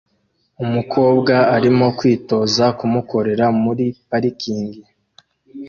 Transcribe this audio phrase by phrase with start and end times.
[0.63, 4.81] Umukobwa arimo kwitoza kumukorera muri parikingi